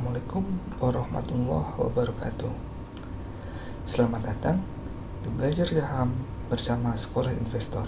[0.00, 0.48] Assalamualaikum
[0.80, 2.52] warahmatullahi wabarakatuh.
[3.84, 4.64] Selamat datang
[5.20, 7.84] di Belajar Saham bersama Sekolah Investor.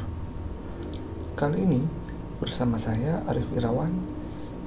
[1.32, 1.80] Kali ini
[2.36, 3.96] bersama saya Arif Irawan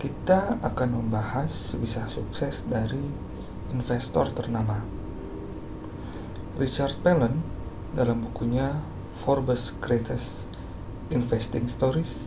[0.01, 3.13] Kita akan membahas kisah sukses dari
[3.69, 4.81] investor ternama.
[6.57, 7.45] Richard Palin
[7.93, 8.81] dalam bukunya
[9.21, 10.49] Forbes Greatest
[11.13, 12.25] Investing Stories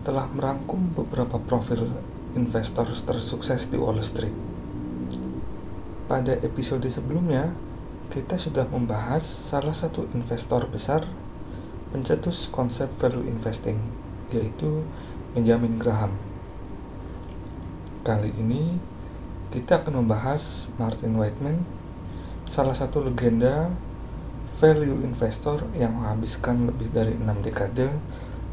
[0.00, 4.36] telah merangkum beberapa profil investor tersukses di Wall Street.
[6.06, 7.56] Pada episode sebelumnya,
[8.12, 11.08] kita sudah membahas salah satu investor besar
[11.90, 13.80] pencetus konsep value investing,
[14.30, 14.84] yaitu
[15.32, 16.14] Benjamin Graham.
[18.06, 18.78] Kali ini,
[19.50, 21.66] kita akan membahas Martin Whiteman,
[22.46, 23.74] salah satu legenda
[24.62, 27.90] value investor yang menghabiskan lebih dari enam dekade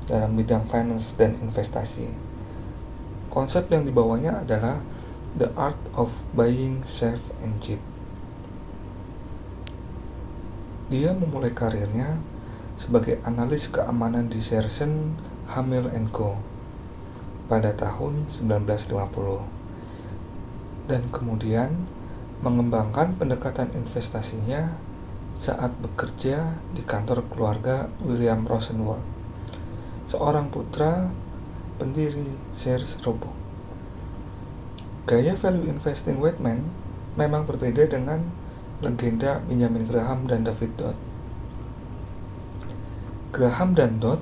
[0.09, 2.32] dalam bidang finance dan investasi.
[3.33, 4.77] Konsep yang dibawanya adalah
[5.33, 7.81] The Art of Buying Safe and Cheap.
[10.93, 12.21] Dia memulai karirnya
[12.77, 15.17] sebagai analis keamanan di Sersen
[15.49, 16.37] Hamil Co.
[17.49, 21.89] pada tahun 1950 dan kemudian
[22.45, 24.77] mengembangkan pendekatan investasinya
[25.41, 29.01] saat bekerja di kantor keluarga William Rosenwald
[30.05, 31.09] seorang putra
[31.77, 33.33] pendiri Sears Roebuck.
[35.03, 36.69] Gaya value investing Whitman
[37.19, 38.31] memang berbeda dengan
[38.79, 40.97] legenda Benjamin Graham dan David Dodd.
[43.33, 44.21] Graham dan Dodd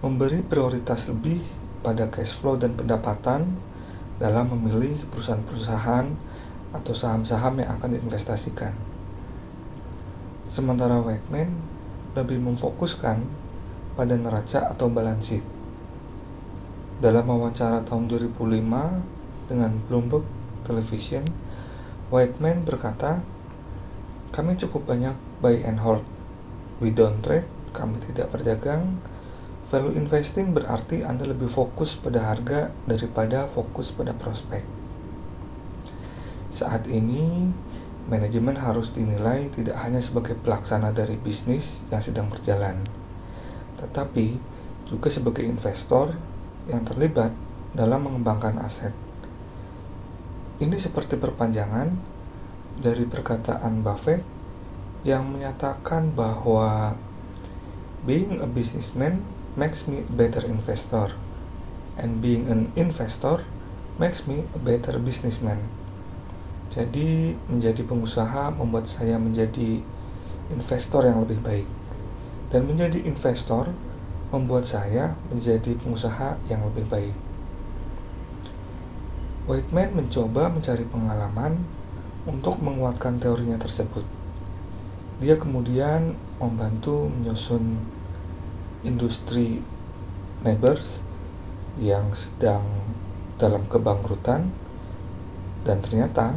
[0.00, 1.40] memberi prioritas lebih
[1.80, 3.58] pada cash flow dan pendapatan
[4.16, 6.06] dalam memilih perusahaan-perusahaan
[6.72, 8.72] atau saham-saham yang akan diinvestasikan.
[10.46, 11.52] Sementara Whitman
[12.16, 13.22] lebih memfokuskan
[13.96, 15.55] pada neraca atau balance sheet.
[16.96, 20.24] Dalam wawancara tahun 2005 dengan Bloomberg
[20.64, 21.28] Television,
[22.08, 23.20] Whiteman berkata,
[24.32, 25.12] kami cukup banyak
[25.44, 26.00] buy and hold.
[26.80, 27.44] We don't trade,
[27.76, 28.96] kami tidak berdagang.
[29.68, 34.64] Value investing berarti Anda lebih fokus pada harga daripada fokus pada prospek.
[36.48, 37.52] Saat ini,
[38.08, 42.80] manajemen harus dinilai tidak hanya sebagai pelaksana dari bisnis yang sedang berjalan,
[43.84, 44.40] tetapi
[44.88, 46.16] juga sebagai investor
[46.66, 47.30] yang terlibat
[47.74, 48.92] dalam mengembangkan aset.
[50.56, 51.92] Ini seperti perpanjangan
[52.80, 54.24] dari perkataan Buffett
[55.04, 56.96] yang menyatakan bahwa
[58.02, 59.22] being a businessman
[59.54, 61.14] makes me a better investor
[61.96, 63.44] and being an investor
[63.96, 65.64] makes me a better businessman.
[66.72, 69.80] Jadi menjadi pengusaha membuat saya menjadi
[70.52, 71.68] investor yang lebih baik
[72.52, 73.72] dan menjadi investor
[74.36, 77.16] membuat saya menjadi pengusaha yang lebih baik.
[79.48, 81.64] Whiteman mencoba mencari pengalaman
[82.28, 84.04] untuk menguatkan teorinya tersebut.
[85.22, 87.80] Dia kemudian membantu menyusun
[88.84, 89.64] industri
[90.44, 91.00] neighbors
[91.80, 92.66] yang sedang
[93.40, 94.52] dalam kebangkrutan
[95.64, 96.36] dan ternyata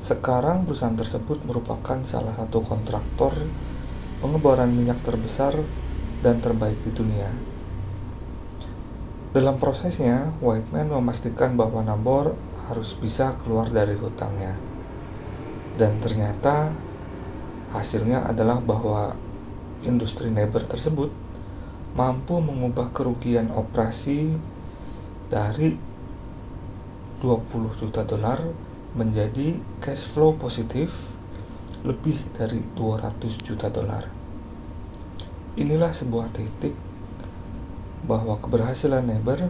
[0.00, 3.32] sekarang perusahaan tersebut merupakan salah satu kontraktor
[4.20, 5.56] pengeboran minyak terbesar
[6.24, 7.28] dan terbaik di dunia.
[9.36, 12.32] Dalam prosesnya, Whiteman memastikan bahwa Nabor
[12.72, 14.56] harus bisa keluar dari hutangnya.
[15.76, 16.72] Dan ternyata
[17.76, 19.12] hasilnya adalah bahwa
[19.84, 21.12] industri Nabor tersebut
[21.92, 24.40] mampu mengubah kerugian operasi
[25.28, 25.76] dari
[27.20, 28.40] 20 juta dolar
[28.96, 30.96] menjadi cash flow positif
[31.84, 34.15] lebih dari 200 juta dolar.
[35.56, 36.76] Inilah sebuah titik
[38.04, 39.48] bahwa keberhasilan Neber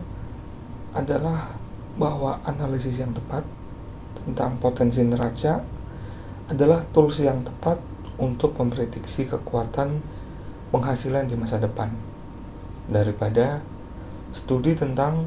[0.95, 1.59] adalah
[1.99, 3.43] bahwa analisis yang tepat
[4.23, 5.67] tentang potensi neraca
[6.47, 7.83] adalah tools yang tepat
[8.23, 9.99] untuk memprediksi kekuatan
[10.71, 11.91] penghasilan di masa depan
[12.87, 13.61] daripada
[14.31, 15.27] studi tentang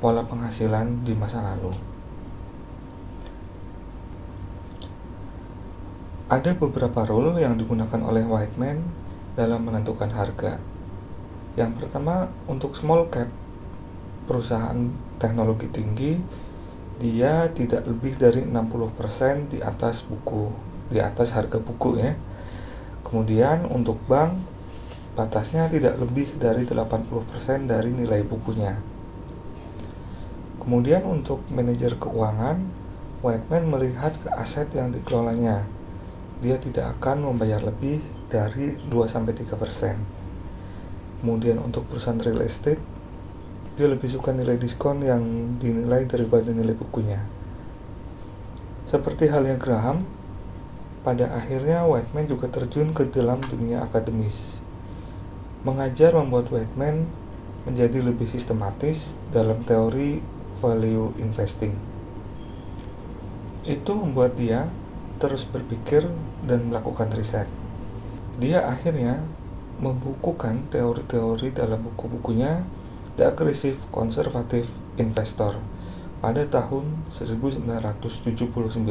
[0.00, 1.72] pola penghasilan di masa lalu.
[6.32, 8.80] Ada beberapa rule yang digunakan oleh Whiteman
[9.34, 10.58] dalam menentukan harga.
[11.54, 13.30] Yang pertama, untuk small cap
[14.26, 14.90] perusahaan
[15.22, 16.18] teknologi tinggi,
[16.98, 20.50] dia tidak lebih dari 60% di atas buku,
[20.90, 22.14] di atas harga buku ya.
[23.06, 24.38] Kemudian untuk bank,
[25.14, 28.74] batasnya tidak lebih dari 80% dari nilai bukunya.
[30.58, 32.84] Kemudian untuk manajer keuangan,
[33.24, 35.64] Whiteman melihat ke aset yang dikelolanya
[36.44, 38.04] dia tidak akan membayar lebih
[38.34, 39.54] dari 2-3%.
[41.22, 42.82] Kemudian untuk perusahaan real estate,
[43.78, 45.22] dia lebih suka nilai diskon yang
[45.62, 47.22] dinilai daripada nilai bukunya.
[48.90, 50.02] Seperti halnya Graham,
[51.06, 54.58] pada akhirnya Whiteman juga terjun ke dalam dunia akademis.
[55.62, 57.06] Mengajar membuat Whiteman
[57.64, 60.20] menjadi lebih sistematis dalam teori
[60.60, 61.72] value investing.
[63.64, 64.68] Itu membuat dia
[65.16, 66.04] terus berpikir
[66.44, 67.63] dan melakukan riset.
[68.34, 69.22] Dia akhirnya
[69.78, 72.66] membukukan teori-teori dalam buku-bukunya
[73.14, 74.66] The Aggressive Conservative
[74.98, 75.58] Investor
[76.18, 78.82] pada tahun 1979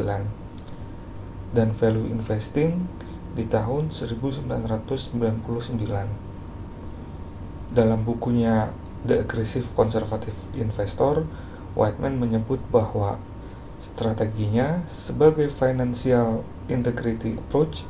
[1.52, 2.88] dan Value Investing
[3.34, 5.18] di tahun 1999.
[7.74, 8.70] Dalam bukunya
[9.04, 11.26] The Aggressive Conservative Investor,
[11.74, 13.18] Whiteman menyebut bahwa
[13.84, 17.84] Strateginya sebagai financial integrity approach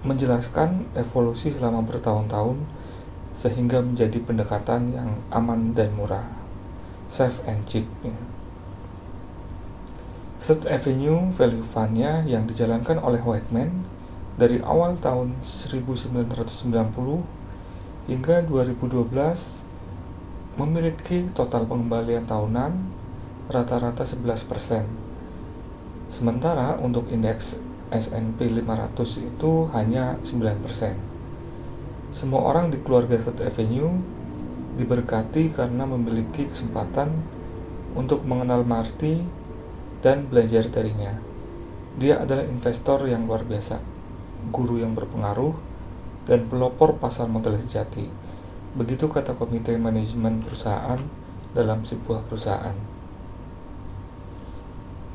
[0.00, 2.56] menjelaskan evolusi selama bertahun-tahun
[3.36, 6.28] sehingga menjadi pendekatan yang aman dan murah,
[7.12, 7.84] safe and cheap.
[10.40, 13.84] Third Avenue Value Fund-nya yang dijalankan oleh Whiteman
[14.40, 16.48] dari awal tahun 1990
[18.08, 19.12] hingga 2012
[20.56, 22.72] memiliki total pengembalian tahunan
[23.52, 24.88] rata-rata 11%.
[26.10, 27.60] Sementara untuk indeks
[27.90, 28.94] S&P 500
[29.26, 32.14] itu hanya 9%.
[32.14, 33.98] Semua orang di keluarga Third Avenue
[34.78, 37.10] diberkati karena memiliki kesempatan
[37.94, 39.22] untuk mengenal Marty
[40.00, 41.18] dan belajar darinya.
[41.98, 43.82] Dia adalah investor yang luar biasa,
[44.54, 45.52] guru yang berpengaruh,
[46.24, 48.06] dan pelopor pasar modal sejati.
[48.78, 51.02] Begitu kata komite manajemen perusahaan
[51.50, 52.78] dalam sebuah perusahaan.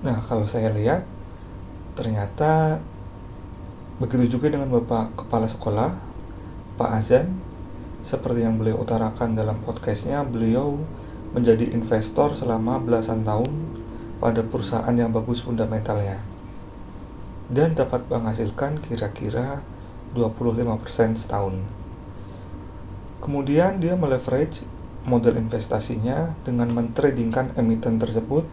[0.03, 1.07] Nah, kalau saya lihat,
[1.95, 2.83] ternyata
[3.97, 5.95] begitu juga dengan Bapak Kepala Sekolah,
[6.75, 7.39] Pak Azan,
[8.03, 10.77] seperti yang beliau utarakan dalam podcastnya, beliau
[11.31, 13.49] menjadi investor selama belasan tahun
[14.19, 16.19] pada perusahaan yang bagus fundamentalnya
[17.51, 19.61] dan dapat menghasilkan kira-kira
[20.15, 21.61] 25% setahun.
[23.21, 24.63] Kemudian dia meleverage
[25.05, 28.45] model investasinya dengan mentradingkan emiten tersebut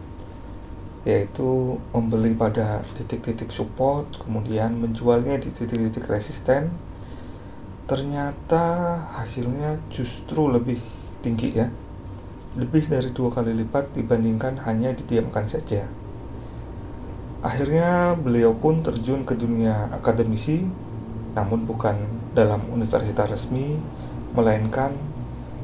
[1.03, 6.71] yaitu membeli pada titik-titik support kemudian menjualnya di titik-titik resisten.
[7.83, 10.79] Ternyata hasilnya justru lebih
[11.19, 11.67] tinggi ya.
[12.55, 15.83] Lebih dari dua kali lipat dibandingkan hanya didiamkan saja.
[17.43, 20.63] Akhirnya beliau pun terjun ke dunia akademisi
[21.35, 21.97] namun bukan
[22.31, 23.75] dalam universitas resmi
[24.31, 24.93] melainkan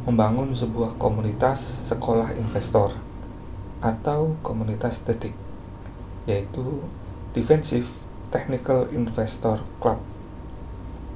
[0.04, 3.09] membangun sebuah komunitas sekolah investor
[3.80, 5.34] atau komunitas detik
[6.28, 6.84] yaitu
[7.34, 7.90] Defensive
[8.30, 9.98] Technical Investor Club.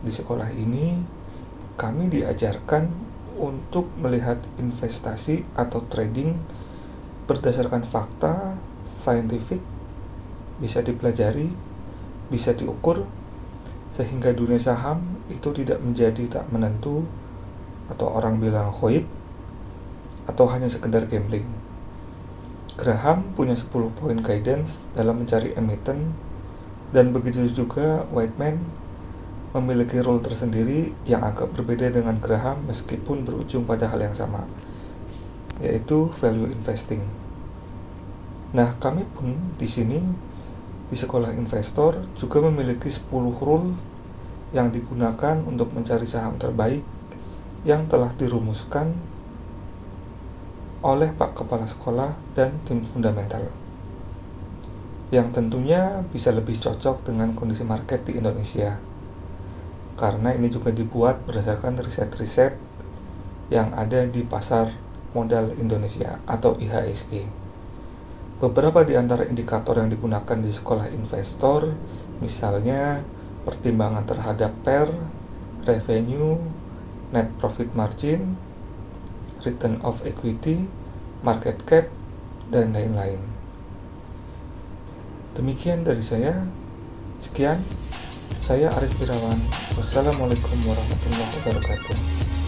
[0.01, 0.98] Di sekolah ini
[1.77, 2.89] kami diajarkan
[3.38, 6.38] untuk melihat investasi atau trading
[7.25, 9.62] berdasarkan fakta saintifik
[10.62, 11.50] bisa dipelajari,
[12.30, 13.06] bisa diukur
[13.94, 17.06] sehingga dunia saham itu tidak menjadi tak menentu
[17.89, 19.06] atau orang bilang khoib
[20.25, 21.45] atau hanya sekedar gambling.
[22.73, 26.18] Graham punya 10 poin guidance dalam mencari emiten
[26.89, 28.61] dan begitu juga Whiteman
[29.53, 34.49] memiliki role tersendiri yang agak berbeda dengan Graham meskipun berujung pada hal yang sama
[35.61, 37.06] yaitu value investing.
[38.57, 40.01] Nah, kami pun di sini
[40.89, 43.73] di sekolah investor juga memiliki 10 rule
[44.53, 46.81] yang digunakan untuk mencari saham terbaik
[47.65, 48.94] yang telah dirumuskan
[50.83, 53.47] oleh Pak Kepala Sekolah dan tim fundamental
[55.13, 58.75] yang tentunya bisa lebih cocok dengan kondisi market di Indonesia
[59.94, 62.57] karena ini juga dibuat berdasarkan riset-riset
[63.54, 64.73] yang ada di pasar
[65.13, 67.30] modal Indonesia atau IHSG.
[68.42, 71.69] Beberapa di antara indikator yang digunakan di sekolah investor
[72.19, 73.06] misalnya
[73.45, 74.90] pertimbangan terhadap PER,
[75.69, 76.42] revenue,
[77.13, 78.35] net profit margin,
[79.44, 80.68] return of equity,
[81.23, 81.88] market cap,
[82.52, 83.19] dan lain-lain.
[85.33, 86.45] Demikian dari saya.
[87.23, 87.64] Sekian,
[88.44, 89.40] saya Arif Irawan.
[89.80, 92.43] Wassalamualaikum warahmatullahi wabarakatuh.